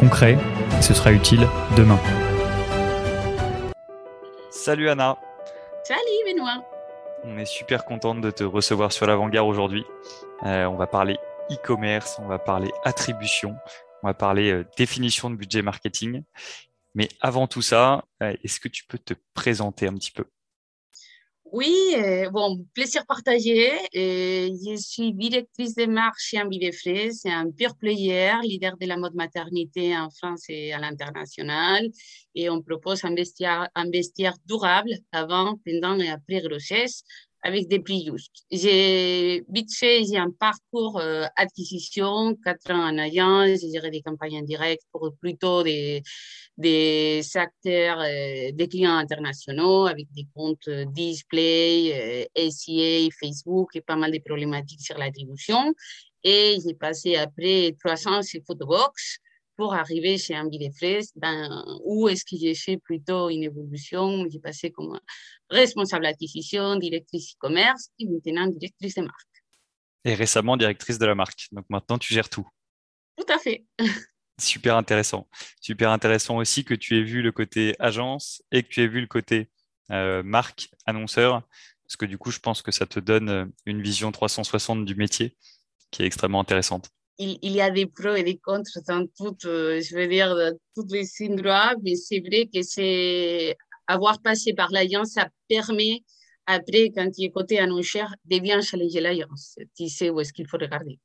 [0.00, 0.38] concret,
[0.78, 2.00] et ce sera utile demain.
[4.50, 5.18] Salut Anna.
[5.84, 6.64] Salut Benoît.
[7.24, 9.84] On est super contente de te recevoir sur l'avant-garde aujourd'hui.
[10.46, 11.18] Euh, on va parler
[11.50, 13.54] e-commerce, on va parler attribution,
[14.02, 16.22] on va parler euh, définition de budget marketing.
[16.94, 20.24] Mais avant tout ça, euh, est-ce que tu peux te présenter un petit peu?
[21.52, 23.72] Oui, euh, bon, plaisir partagé.
[23.96, 26.40] Euh, je suis directrice de marque chez.
[27.12, 31.88] C'est un pure player, leader de la mode maternité en France et à l'international.
[32.34, 37.02] Et on propose un vestiaire, un vestiaire durable avant, pendant et après grossesse
[37.42, 38.44] avec des prix justes.
[38.50, 44.02] J'ai vite fait, j'ai un parcours euh, acquisition, quatre ans en agence, j'ai géré des
[44.02, 46.02] campagnes en direct pour plutôt des,
[46.58, 53.80] des acteurs, euh, des clients internationaux avec des comptes euh, display, euh, SEA, Facebook et
[53.80, 55.74] pas mal de problématiques sur l'attribution.
[56.22, 59.20] Et j'ai passé après trois ans chez Photobox
[59.60, 64.26] pour arriver chez Ambidefrais, ben, où est-ce que j'ai fait plutôt une évolution?
[64.32, 64.98] J'ai passé comme
[65.50, 69.36] responsable d'acquisition, directrice e-commerce et maintenant directrice de marque.
[70.06, 71.48] Et récemment directrice de la marque.
[71.52, 72.48] Donc maintenant, tu gères tout.
[73.18, 73.66] Tout à fait.
[74.40, 75.28] Super intéressant.
[75.60, 79.02] Super intéressant aussi que tu aies vu le côté agence et que tu aies vu
[79.02, 79.50] le côté
[79.90, 81.42] euh, marque, annonceur,
[81.84, 84.94] parce que du coup, je pense que ça te donne euh, une vision 360 du
[84.94, 85.36] métier
[85.90, 89.80] qui est extrêmement intéressante il, y a des pros et des contre dans toutes, euh,
[89.82, 90.34] je veux dire,
[90.74, 96.02] tous les syndromes, mais c'est vrai que c'est avoir passé par l'alliance, ça permet
[96.46, 99.56] après, quand tu es côté annonceur, de bien challenger l'alliance.
[99.76, 100.98] Tu sais où est-ce qu'il faut regarder.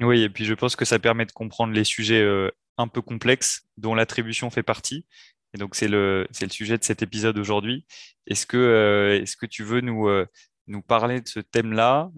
[0.00, 3.00] Oui, et puis je pense que ça permet de comprendre les sujets euh, un peu
[3.00, 5.06] complexes dont l'attribution fait partie.
[5.54, 7.86] Et donc, c'est le, le sujet de cet épisode aujourd'hui.
[8.26, 10.08] Est-ce que, euh, est-ce que tu veux nous,
[10.66, 12.10] nous parler de ce thème-là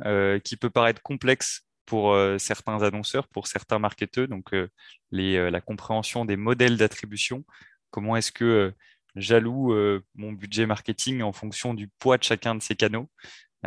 [0.44, 4.68] qui peut paraître complexe pour euh, certains annonceurs, pour certains marketeurs, donc euh,
[5.14, 7.44] euh, la compréhension des modèles d'attribution.
[7.90, 8.74] Comment est-ce que
[9.14, 9.72] j'alloue
[10.16, 13.08] mon budget marketing en fonction du poids de chacun de ces canaux?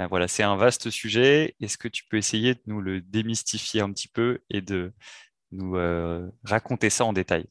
[0.09, 1.55] Voilà, c'est un vaste sujet.
[1.61, 4.91] Est-ce que tu peux essayer de nous le démystifier un petit peu et de
[5.53, 5.77] nous
[6.43, 7.45] raconter ça en détail?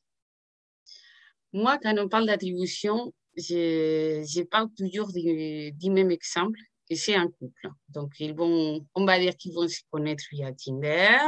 [1.54, 7.68] Moi, quand on parle d'attribution, je, parle toujours du même exemple et c'est un couple.
[7.88, 11.18] Donc, ils vont, on va dire qu'ils vont se connaître via Tinder.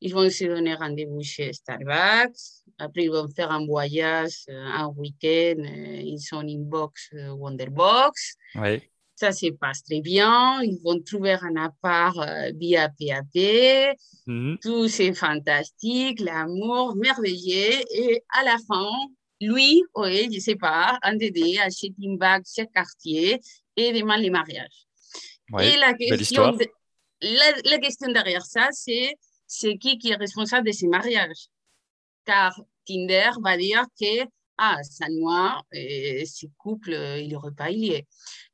[0.00, 2.36] Ils vont se donner rendez-vous chez Starbucks.
[2.78, 5.58] Après, ils vont faire un voyage, euh, un week-end.
[5.58, 8.34] Euh, ils sont inbox euh, Wonderbox.
[8.56, 8.82] Oui.
[9.14, 10.60] Ça se passe très bien.
[10.62, 12.18] Ils vont trouver un appart
[12.54, 13.96] via PAP.
[14.26, 14.58] Mm-hmm.
[14.60, 17.80] Tout c'est fantastique, l'amour merveilleux.
[17.94, 18.90] Et à la fin,
[19.40, 23.40] lui, oui, je ne sais pas, un DD achète une bague chez Cartier
[23.76, 24.85] et demande le mariage.
[25.52, 26.66] Ouais, et la question, de,
[27.22, 29.14] la, la, question derrière ça, c'est
[29.46, 31.48] c'est qui qui est responsable de ces mariages?
[32.24, 34.26] Car Tinder va dire que,
[34.58, 38.06] ah, sans moi, euh, ce couple, il n'aurait pas lié.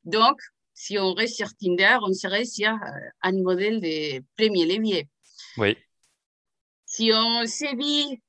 [0.04, 0.38] Donc,
[0.74, 5.08] si on reste sur Tinder, on serait sur euh, un modèle de premier levier.
[5.56, 5.76] Oui.
[6.84, 8.20] Si on sévit,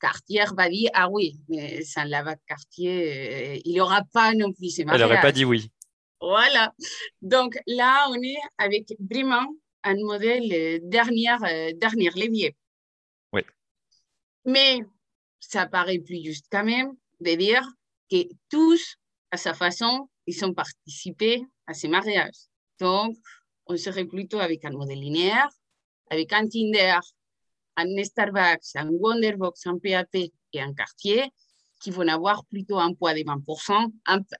[0.00, 4.32] Cartier va dire, ah oui, mais sans la vague Cartier, euh, il n'y aura pas
[4.34, 5.02] non plus ces mariages.
[5.02, 5.70] Elle n'aurait pas dit oui.
[6.20, 6.74] Voilà.
[7.22, 9.46] Donc là, on est avec vraiment
[9.82, 12.56] un modèle euh, dernier, euh, dernier levier.
[13.32, 13.42] Oui.
[14.44, 14.80] Mais
[15.40, 17.66] ça paraît plus juste quand même de dire
[18.10, 18.96] que tous,
[19.30, 22.48] à sa façon, ils ont participé à ces mariages.
[22.78, 23.16] Donc,
[23.66, 25.48] on serait plutôt avec un modèle linéaire,
[26.10, 26.98] avec un Tinder,
[27.76, 30.14] un Starbucks, un Wonderbox, un PAP
[30.52, 31.24] et un Cartier
[31.80, 33.90] qui vont avoir plutôt un poids de 20%.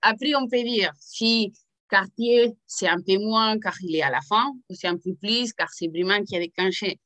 [0.03, 1.53] Après, on peut dire si
[1.91, 5.15] Cartier, c'est un peu moins car il est à la fin, ou c'est un peu
[5.15, 7.01] plus car c'est vraiment qui a déclenché.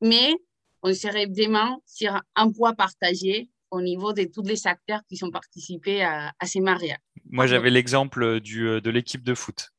[0.00, 0.34] Mais
[0.82, 5.30] on serait vraiment sur un poids partagé au niveau de tous les acteurs qui sont
[5.30, 6.98] participés à, à ces mariages.
[7.30, 9.70] Moi, j'avais l'exemple du, de l'équipe de foot.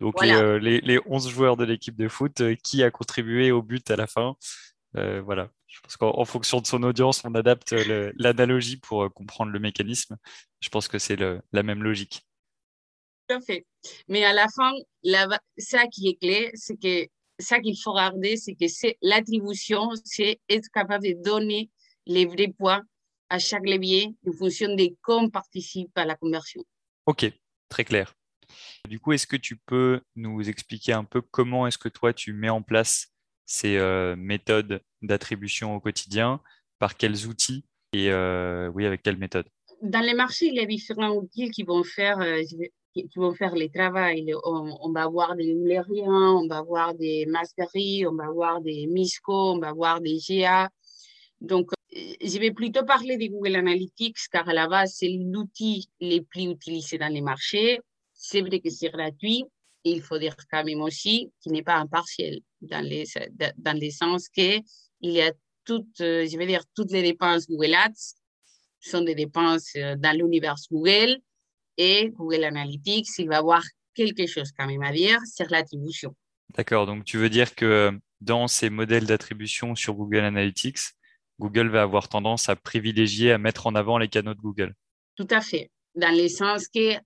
[0.00, 0.58] Donc, voilà.
[0.58, 3.90] les, les, les, 11 joueurs de l'équipe de foot, euh, qui a contribué au but
[3.90, 4.36] à la fin
[4.96, 5.50] euh, Voilà.
[5.66, 7.72] Je pense qu'en fonction de son audience, on adapte
[8.16, 10.16] l'analogie pour euh, comprendre le mécanisme.
[10.60, 12.26] Je pense que c'est la même logique.
[13.28, 13.66] Tout à fait.
[14.08, 14.72] Mais à la fin,
[15.02, 15.28] la,
[15.58, 17.08] ça qui est clé, c'est que
[17.38, 21.70] ça qu'il faut regarder, c'est que c'est l'attribution, c'est être capable de donner
[22.06, 22.82] les vrais poids
[23.28, 26.64] à chaque levier en fonction de comment participe à la conversion.
[27.06, 27.30] Ok,
[27.68, 28.14] très clair.
[28.88, 32.32] Du coup, est-ce que tu peux nous expliquer un peu comment est-ce que toi, tu
[32.32, 33.08] mets en place
[33.44, 36.40] ces euh, méthodes d'attribution au quotidien,
[36.78, 37.64] par quels outils?
[37.92, 39.48] Et euh, oui, avec quelles méthodes?
[39.82, 42.42] Dans les marchés, il y a différents outils qui vont faire, euh,
[43.06, 44.32] qui vont faire les travail.
[44.44, 49.52] On, va avoir des numériens, on va avoir des Masquerie, on va avoir des Misco,
[49.52, 50.68] on va avoir des GA.
[51.40, 56.20] Donc, je vais plutôt parler de Google Analytics car à la base, c'est l'outil le
[56.20, 57.80] plus utilisé dans les marchés.
[58.12, 59.44] C'est vrai que c'est gratuit.
[59.84, 63.04] il faut dire quand même aussi qu'il n'est pas impartiel dans, les,
[63.56, 64.62] dans le sens qu'il
[65.02, 65.32] y a
[65.64, 68.14] toutes, je vais dire, toutes les dépenses Google Ads
[68.80, 71.18] sont des dépenses euh, dans l'univers Google
[71.78, 73.62] et Google Analytics, il va avoir
[73.94, 76.14] quelque chose quand même à dire sur l'attribution.
[76.56, 80.78] D'accord, donc tu veux dire que dans ces modèles d'attribution sur Google Analytics,
[81.38, 84.74] Google va avoir tendance à privilégier, à mettre en avant les canaux de Google.
[85.16, 86.96] Tout à fait, dans le sens que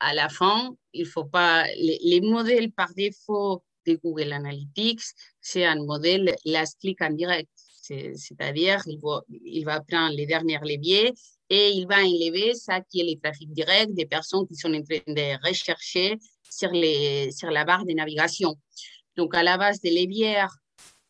[0.00, 5.02] à la fin, il faut pas les, modèles par défaut de Google Analytics,
[5.40, 7.50] c'est un modèle last click en direct,
[7.80, 11.12] c'est-à-dire il va, il va prendre les derniers leviers
[11.50, 14.82] et il va enlever ça qui est le trafic direct des personnes qui sont en
[14.82, 16.16] train de rechercher
[16.48, 18.54] sur, les, sur la barre de navigation.
[19.16, 20.46] Donc, à la base des leviers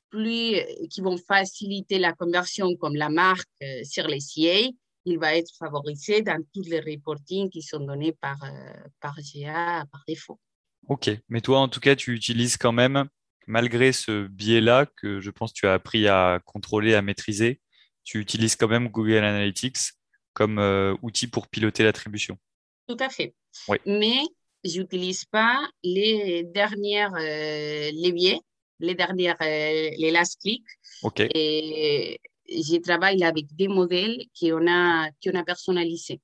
[0.09, 0.57] plus,
[0.91, 4.69] qui vont faciliter la conversion, comme la marque euh, sur les CA,
[5.05, 9.85] il va être favorisé dans tous les reportings qui sont donnés par, euh, par GA
[9.93, 10.41] par défaut.
[10.89, 13.09] Ok, mais toi, en tout cas, tu utilises quand même,
[13.47, 17.61] malgré ce biais-là que je pense que tu as appris à contrôler, à maîtriser,
[18.03, 20.00] tu utilises quand même Google Analytics
[20.33, 22.39] comme euh, outil pour piloter l'attribution.
[22.87, 23.35] Tout à fait.
[23.69, 23.79] Oui.
[23.87, 24.23] Mais
[24.65, 28.41] je n'utilise pas les dernières euh, leviers,
[28.79, 30.65] les dernières, euh, les last click.
[31.03, 31.21] OK.
[31.21, 36.21] Et je travaille avec des modèles qu'on a, qu'on a personnalisés.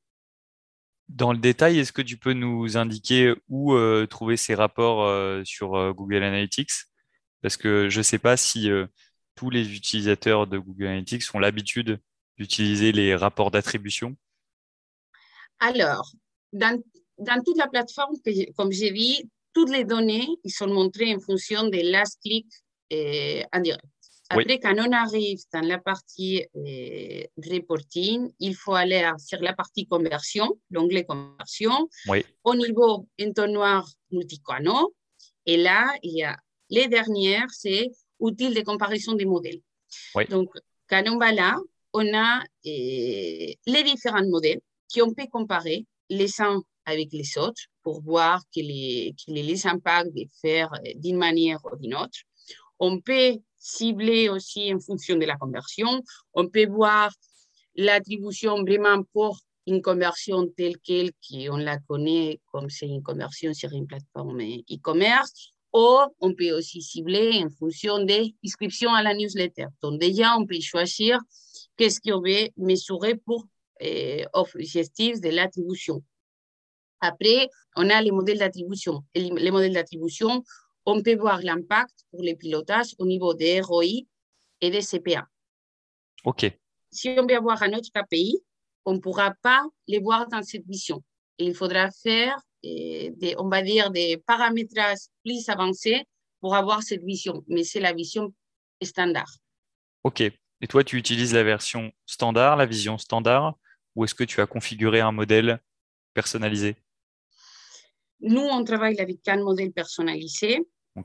[1.09, 5.09] Dans le détail, est-ce que tu peux nous indiquer où euh, trouver ces rapports
[5.47, 6.73] sur Google Analytics?
[7.43, 8.69] Parce que je ne sais pas si
[9.37, 12.00] tous les utilisateurs de Google Analytics ont l'habitude
[12.37, 14.17] d'utiliser les rapports d'attribution?
[15.59, 16.11] Alors,
[16.53, 16.83] dans,
[17.19, 18.15] dans, toute la plateforme,
[18.56, 22.47] comme j'ai dit, toutes les données ils sont montrées en fonction de last click
[22.93, 23.85] euh, en direct.
[24.29, 29.87] Après, quand on arrive dans la partie euh, reporting, il faut aller sur la partie
[29.87, 31.88] conversion, l'onglet conversion,
[32.43, 34.94] au niveau entonnoir multicanaux.
[35.47, 36.37] Et là, il y a
[36.71, 37.88] les dernières, c'est
[38.19, 39.61] outils de comparaison des modèles.
[40.29, 40.50] Donc,
[40.88, 41.56] quand on va là,
[41.99, 44.61] on a eh, les différents modèles
[44.93, 50.25] qu'on peut comparer les uns avec les autres pour voir quels sont les impacts de
[50.43, 52.19] faire eh, d'une manière ou d'une autre.
[52.79, 56.03] On peut cibler aussi en fonction de la conversion.
[56.35, 57.11] On peut voir
[57.77, 63.73] l'attribution vraiment pour une conversion telle qu'elle, qu'on la connaît comme c'est une conversion sur
[63.73, 69.67] une plateforme e-commerce, ou on peut aussi cibler en fonction des inscriptions à la newsletter.
[69.82, 71.19] Donc déjà, on peut choisir
[71.76, 73.44] qu'est-ce qu'on veut mesurer pour
[73.82, 76.02] euh, objectifs de l'attribution.
[77.00, 79.05] Après, on a les modèles d'attribution.
[79.14, 80.43] Les modèles d'attribution,
[80.87, 84.06] on peut voir l'impact pour les pilotages au niveau des ROI
[84.62, 85.26] et des CPA.
[86.25, 86.50] OK.
[86.90, 88.40] Si on veut avoir un autre KPI,
[88.87, 91.02] on ne pourra pas les voir dans cette vision.
[91.38, 96.05] Il faudra faire, euh, des, on va dire, des paramétrages plus avancés
[96.40, 97.45] pour avoir cette vision.
[97.49, 98.33] Mais c'est la vision
[98.83, 99.38] standard.
[100.05, 100.21] OK.
[100.21, 103.59] Et toi, tu utilises la version standard, la vision standard,
[103.95, 105.61] ou est-ce que tu as configuré un modèle
[106.14, 106.76] personnalisé?
[108.21, 110.61] Nous, on travaille avec un modèle personnalisé.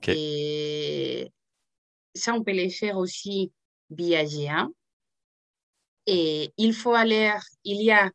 [0.08, 1.30] Et
[2.16, 3.52] ça, on peut le faire aussi
[3.90, 4.68] via GA.
[6.08, 7.32] Et il faut aller,
[7.64, 8.10] il y a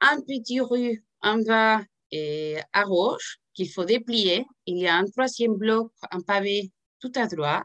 [0.00, 4.46] un petit rue en bas et à gauche qu'il faut déplier.
[4.66, 7.64] Il y a un troisième bloc, un pavé tout à droite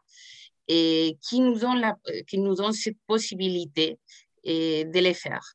[0.67, 1.95] et qui nous ont, la,
[2.27, 3.99] qui nous ont cette possibilité
[4.43, 5.45] et de les faire.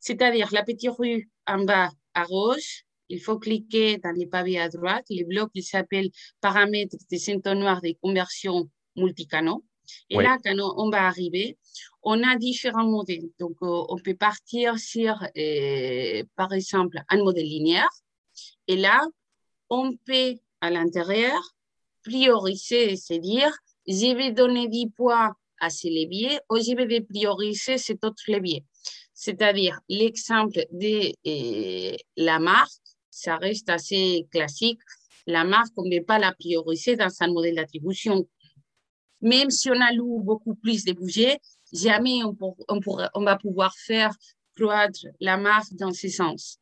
[0.00, 4.68] C'est-à-dire la petite rue en bas à gauche, il faut cliquer dans les pavés à
[4.68, 5.04] droite.
[5.10, 6.08] Le bloc qui s'appelle
[6.40, 9.64] paramètres des entonnoirs de conversion multicanaux.
[10.10, 11.56] Et là, quand on, va arriver,
[12.02, 13.30] on a différents modèles.
[13.38, 17.88] Donc, euh, on peut partir sur, euh, par exemple, un modèle linéaire.
[18.68, 19.02] Et là,
[19.70, 21.40] on peut, à l'intérieur,
[22.02, 23.52] prioriser, c'est-à-dire
[23.86, 28.64] je vais donner 10 points à ce levier ou je vais prioriser cet autre levier.
[29.14, 32.70] C'est-à-dire, l'exemple de euh, la marque,
[33.10, 34.80] ça reste assez classique.
[35.26, 38.28] La marque, on ne peut pas la prioriser dans un modèle d'attribution.
[39.20, 41.38] Même si on alloue beaucoup plus de budget,
[41.72, 42.36] jamais on,
[42.68, 42.80] on,
[43.14, 44.14] on, va pouvoir faire
[44.56, 46.58] croître la marque dans ce sens.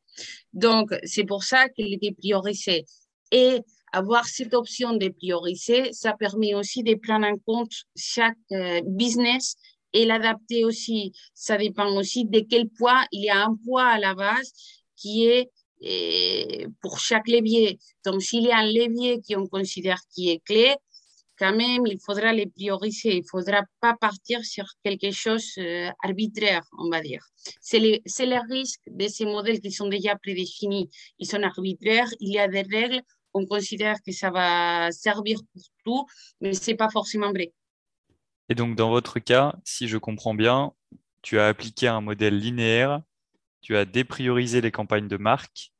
[0.53, 2.85] Donc, c'est pour ça qu'il était priorisé.
[3.33, 3.61] Et
[3.93, 9.57] avoir cette option de prioriser, ça permet aussi de prendre en compte chaque euh, business
[9.93, 11.13] et l'adapter aussi.
[11.35, 13.05] Ça dépend aussi de quel poids.
[13.13, 14.53] Il y a un poids à la base
[14.97, 15.51] qui est
[15.85, 17.79] euh, pour chaque levier.
[18.05, 20.75] Donc, s'il y a un levier qu'on considère qui est clé,
[21.38, 23.17] quand même, il faudra les prioriser.
[23.17, 25.91] Il ne faudra pas partir sur quelque chose euh,
[26.79, 27.25] on va dire.
[27.61, 30.88] C'est le, le, risque de ces modèles qui sont déjà prédéfinis.
[31.19, 33.03] Ils sont arbitraires, il y a des règles,
[33.35, 36.07] on considère que ça va servir pour tout,
[36.41, 37.53] mais ce n'est pas forcément vrai.
[38.49, 40.73] Et donc, dans votre cas, si je comprends bien,
[41.23, 43.03] tu as appliqué un modèle linéaire,
[43.61, 45.73] tu as dépriorisé les campagnes de marque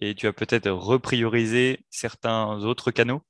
[0.00, 3.22] et tu as peut-être repriorisé certains autres canaux?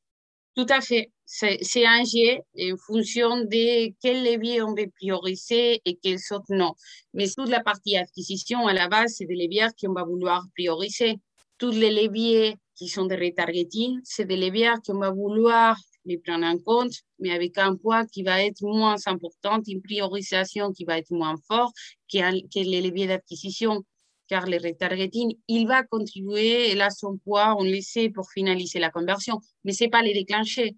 [0.56, 1.10] Tout à fait.
[1.26, 6.74] C'est un jet en fonction de quel levier on veut prioriser et quels autres non.
[7.12, 11.16] Mais toute la partie acquisition, à la base, c'est des leviers qu'on va vouloir prioriser.
[11.58, 16.44] Tous les leviers qui sont de retargeting, c'est des leviers qu'on va vouloir les prendre
[16.44, 20.98] en compte, mais avec un poids qui va être moins important, une priorisation qui va
[20.98, 21.74] être moins forte
[22.12, 22.18] que,
[22.48, 23.82] que les leviers d'acquisition,
[24.28, 28.78] car le retargeting, il va contribuer, et là, son poids, on le sait, pour finaliser
[28.78, 30.74] la conversion, mais ce n'est pas les déclencher.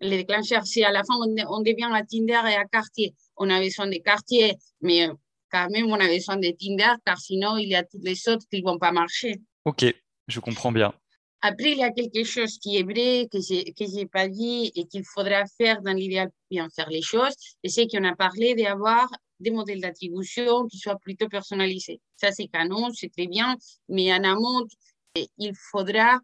[0.00, 3.60] Les déclencheurs, si à la fin, on, devient à Tinder et à Cartier, on a
[3.60, 5.08] besoin de Cartier, mais
[5.50, 8.46] quand même, on a besoin de Tinder, car sinon, il y a toutes les autres
[8.50, 9.40] qui ne vont pas marcher.
[9.64, 9.84] Ok,
[10.28, 10.92] je comprends bien.
[11.42, 14.84] Après, il y a quelque chose qui est vrai, que je n'ai pas dit et
[14.86, 17.34] qu'il faudra faire dans l'idéal pour bien faire les choses.
[17.62, 19.08] Et c'est qu'on a parlé d'avoir
[19.40, 22.00] des modèles d'attribution qui soient plutôt personnalisés.
[22.16, 23.56] Ça, c'est canon, c'est très bien,
[23.88, 24.66] mais en amont,
[25.38, 26.20] il faudra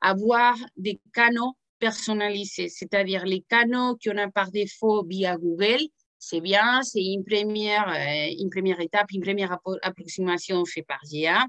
[0.00, 5.82] avoir des canaux personnalisés, c'est-à-dire les canaux qu'on a par défaut via Google,
[6.18, 11.46] c'est bien, c'est une première, euh, une première étape, une première approximation faite par GA,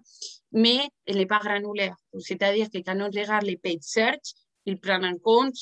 [0.52, 1.96] mais elle n'est pas granulaire.
[2.20, 4.34] C'est-à-dire que quand on regarde les paid search,
[4.66, 5.58] il prend en compte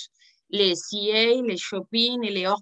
[0.50, 2.62] les CA, les shopping et les hors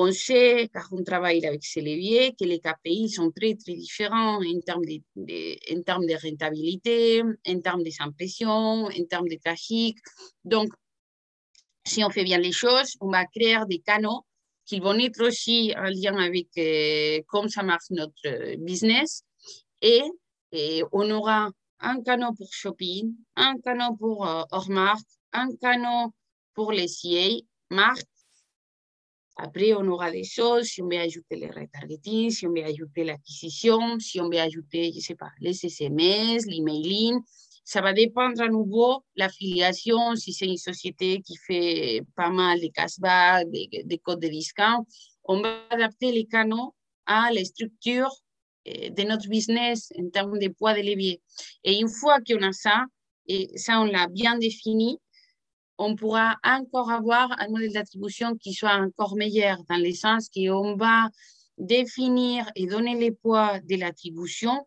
[0.00, 4.36] On sait, car on travaille avec ces leviers, que les KPI sont très, très différents
[4.36, 7.82] en termes de, en termes de rentabilité, en termes
[8.84, 9.98] en termes de trafic.
[10.44, 10.68] Donc,
[11.84, 14.24] si on fait bien les choses, on va créer des canaux
[14.66, 19.24] qui vont être aussi en lien avec euh, comment ça marche notre euh, business.
[19.82, 20.04] Et,
[20.92, 21.50] on aura
[21.80, 24.70] un canal pour shopping, un canal pour euh, hors
[25.32, 26.06] un canal
[26.54, 27.28] pour les CA,
[27.70, 28.17] marque.
[29.40, 33.04] Après, on aura des choses, si on veut ajouter les retargeting, si on veut ajouter
[33.04, 37.16] l'acquisition, si on veut ajouter, je ne sais pas, les SMS, l'emailing.
[37.62, 42.66] Ça va dépendre à nouveau l'affiliation, si c'est une société qui fait pas mal de
[42.66, 44.84] cashback, des, codes de discount.
[45.22, 46.74] On va adapter les canaux
[47.06, 48.10] à la structure
[48.64, 51.22] eh, de notre business en termes de poids de levier.
[51.62, 52.86] Et une fois qu'on a ça,
[53.28, 54.98] et ça on l'a bien défini,
[55.78, 60.76] on pourra encore avoir un modèle d'attribution qui soit encore meilleur, dans le sens qu'on
[60.76, 61.08] va
[61.56, 64.66] définir et donner les poids de l'attribution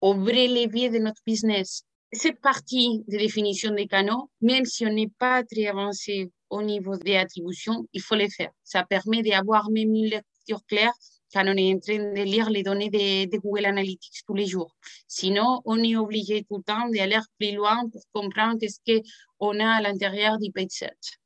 [0.00, 4.92] au vrai levier de notre business cette partie de définition des canaux, même si on
[4.92, 8.50] n'est pas très avancé au niveau des attributions, il faut les faire.
[8.64, 10.92] Ça permet d'avoir même une lecture claire
[11.32, 14.74] quand on est en train de lire les données de, Google Analytics tous les jours.
[15.06, 19.02] Sinon, on est obligé tout le temps d'aller plus loin pour comprendre ce
[19.38, 21.18] qu'on a à l'intérieur du page search.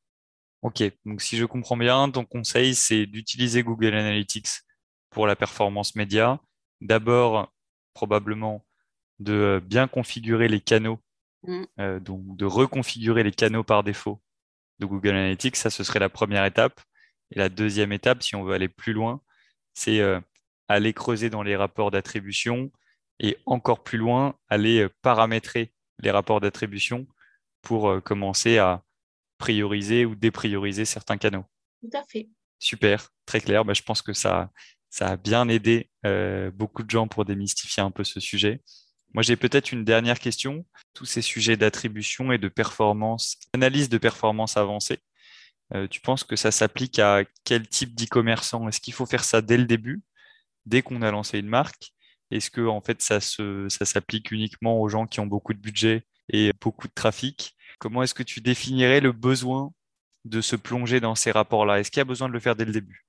[0.62, 4.48] Ok, donc si je comprends bien, ton conseil, c'est d'utiliser Google Analytics
[5.10, 6.40] pour la performance média.
[6.80, 7.52] D'abord,
[7.94, 8.64] probablement
[9.18, 10.98] de euh, bien configurer les canaux,
[11.46, 11.64] mm.
[11.80, 14.20] euh, donc de reconfigurer les canaux par défaut
[14.78, 15.56] de Google Analytics.
[15.56, 16.80] Ça, ce serait la première étape.
[17.34, 19.20] Et la deuxième étape, si on veut aller plus loin,
[19.74, 20.20] c'est euh,
[20.68, 22.70] aller creuser dans les rapports d'attribution
[23.18, 27.06] et encore plus loin, aller paramétrer les rapports d'attribution
[27.60, 28.82] pour commencer à
[29.38, 31.44] prioriser ou déprioriser certains canaux.
[31.80, 32.28] Tout à fait.
[32.58, 33.64] Super, très clair.
[33.64, 34.50] Bah, je pense que ça,
[34.90, 35.90] ça a bien aidé
[36.54, 38.60] beaucoup de gens pour démystifier un peu ce sujet.
[39.14, 40.64] Moi, j'ai peut-être une dernière question.
[40.94, 44.98] Tous ces sujets d'attribution et de performance, analyse de performance avancée,
[45.74, 48.68] euh, tu penses que ça s'applique à quel type d'e-commerçant?
[48.68, 50.02] Est-ce qu'il faut faire ça dès le début,
[50.66, 51.92] dès qu'on a lancé une marque?
[52.30, 56.06] Est-ce que en fait ça, ça s'applique uniquement aux gens qui ont beaucoup de budget
[56.30, 57.56] et beaucoup de trafic?
[57.78, 59.72] Comment est-ce que tu définirais le besoin
[60.24, 61.80] de se plonger dans ces rapports-là?
[61.80, 63.04] Est-ce qu'il y a besoin de le faire dès le début?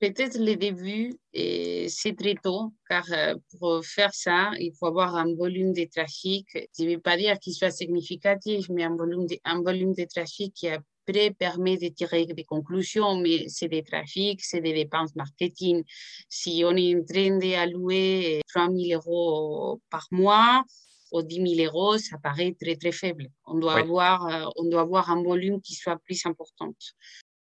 [0.00, 5.34] Peut-être le début, c'est très tôt, car euh, pour faire ça, il faut avoir un
[5.34, 6.46] volume de trafic.
[6.54, 10.04] Je ne vais pas dire qu'il soit significatif, mais un volume de, un volume de
[10.04, 15.16] trafic qui après permet de tirer des conclusions, mais c'est des trafics, c'est des dépenses
[15.16, 15.82] marketing.
[16.28, 20.62] Si on est en train d'allouer 3 000 euros par mois,
[21.10, 23.28] ou 10 000 euros, ça paraît très, très faible.
[23.46, 26.72] On doit, avoir, on doit avoir un volume qui soit plus important.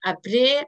[0.03, 0.67] Après,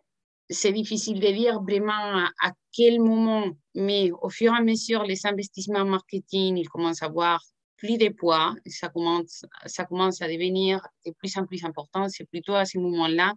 [0.53, 5.27] c'est difficile de dire vraiment à quel moment, mais au fur et à mesure, les
[5.27, 7.43] investissements marketing, ils commencent à avoir
[7.77, 12.09] plus de poids, ça commence, ça commence à devenir de plus en plus important.
[12.09, 13.35] C'est plutôt à ce moment-là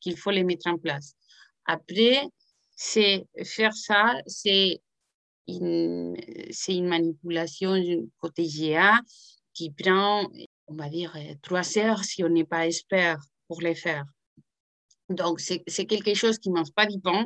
[0.00, 1.14] qu'il faut les mettre en place.
[1.66, 2.22] Après,
[2.76, 4.80] c'est faire ça, c'est
[5.48, 6.16] une,
[6.68, 7.74] une manipulation
[8.18, 9.00] côté GA
[9.52, 10.28] qui prend,
[10.68, 14.04] on va dire, trois heures si on n'est pas expert pour les faire.
[15.10, 17.24] Donc, c'est quelque chose qui ne mange pas du pain,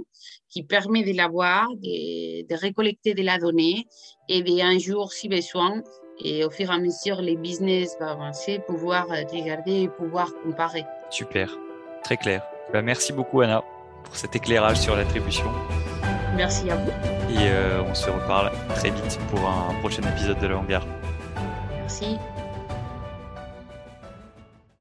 [0.49, 3.87] qui permet de l'avoir, de, de, récolter de la donnée
[4.29, 5.83] et d'un jour, si besoin,
[6.23, 10.85] et au fur et à mesure, les business vont avancer, pouvoir regarder et pouvoir comparer.
[11.11, 11.57] Super,
[12.03, 12.43] très clair.
[12.73, 13.63] Bah, merci beaucoup, Anna,
[14.05, 15.51] pour cet éclairage sur l'attribution.
[16.37, 16.91] Merci à vous.
[17.31, 20.87] Et euh, on se reparle très vite pour un prochain épisode de la Hangar.
[21.81, 22.17] Merci.